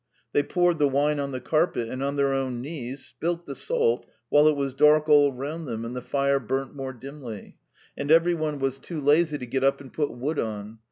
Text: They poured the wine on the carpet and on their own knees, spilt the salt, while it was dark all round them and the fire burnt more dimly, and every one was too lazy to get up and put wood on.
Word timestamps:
They 0.33 0.41
poured 0.41 0.79
the 0.79 0.87
wine 0.89 1.19
on 1.19 1.29
the 1.31 1.39
carpet 1.39 1.87
and 1.87 2.01
on 2.01 2.15
their 2.15 2.33
own 2.33 2.59
knees, 2.59 3.05
spilt 3.05 3.45
the 3.45 3.53
salt, 3.53 4.07
while 4.29 4.47
it 4.47 4.55
was 4.55 4.73
dark 4.73 5.07
all 5.07 5.31
round 5.31 5.67
them 5.67 5.85
and 5.85 5.95
the 5.95 6.01
fire 6.01 6.39
burnt 6.39 6.73
more 6.75 6.91
dimly, 6.93 7.59
and 7.95 8.09
every 8.09 8.33
one 8.33 8.57
was 8.57 8.79
too 8.79 8.99
lazy 8.99 9.37
to 9.37 9.45
get 9.45 9.63
up 9.63 9.79
and 9.79 9.93
put 9.93 10.09
wood 10.09 10.39
on. 10.39 10.79